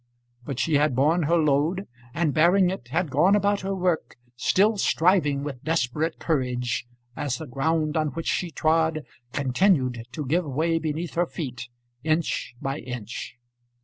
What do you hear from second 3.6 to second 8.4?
her work, still striving with desperate courage as the ground on which